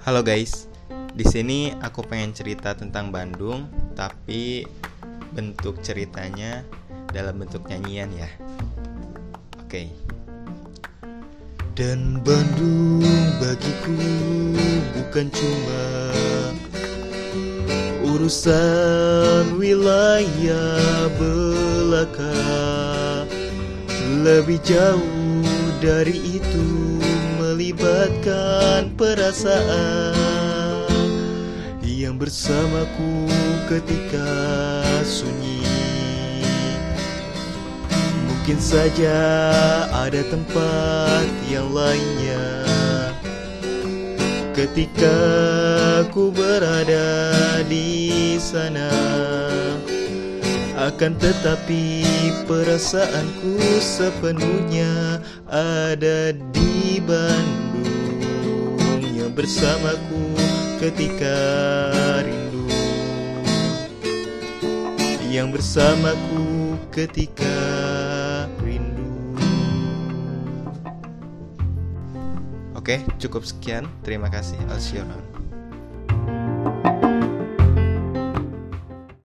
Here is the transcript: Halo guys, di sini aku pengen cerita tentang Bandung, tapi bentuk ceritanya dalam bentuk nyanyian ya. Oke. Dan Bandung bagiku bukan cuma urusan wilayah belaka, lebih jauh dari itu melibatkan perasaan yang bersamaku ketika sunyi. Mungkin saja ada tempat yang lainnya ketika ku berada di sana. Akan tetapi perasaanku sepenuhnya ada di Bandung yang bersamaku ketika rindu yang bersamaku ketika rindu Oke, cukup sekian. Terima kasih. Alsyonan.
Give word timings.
Halo 0.00 0.24
guys, 0.24 0.64
di 1.12 1.28
sini 1.28 1.76
aku 1.84 2.00
pengen 2.00 2.32
cerita 2.32 2.72
tentang 2.72 3.12
Bandung, 3.12 3.68
tapi 3.92 4.64
bentuk 5.36 5.84
ceritanya 5.84 6.64
dalam 7.12 7.36
bentuk 7.36 7.68
nyanyian 7.68 8.08
ya. 8.16 8.32
Oke. 9.60 9.92
Dan 11.76 12.24
Bandung 12.24 13.04
bagiku 13.44 14.00
bukan 14.96 15.28
cuma 15.36 15.84
urusan 18.08 19.52
wilayah 19.60 21.12
belaka, 21.20 22.40
lebih 24.24 24.64
jauh 24.64 25.44
dari 25.84 26.40
itu 26.40 26.96
melibatkan 27.60 28.88
perasaan 28.96 30.16
yang 31.84 32.16
bersamaku 32.16 33.28
ketika 33.68 34.32
sunyi. 35.04 35.60
Mungkin 38.24 38.56
saja 38.56 39.20
ada 39.92 40.24
tempat 40.32 41.28
yang 41.52 41.68
lainnya 41.76 42.64
ketika 44.56 45.20
ku 46.16 46.32
berada 46.32 47.60
di 47.68 48.40
sana. 48.40 48.88
Akan 50.80 51.12
tetapi 51.20 52.08
perasaanku 52.48 53.60
sepenuhnya 53.84 55.20
ada 55.44 56.32
di 56.32 56.96
Bandung 57.04 57.84
yang 59.12 59.28
bersamaku 59.36 60.32
ketika 60.80 61.36
rindu 62.24 62.64
yang 65.28 65.52
bersamaku 65.52 66.80
ketika 66.88 67.60
rindu 68.64 69.36
Oke, 72.72 73.04
cukup 73.20 73.44
sekian. 73.44 73.84
Terima 74.00 74.32
kasih. 74.32 74.56
Alsyonan. 74.72 75.20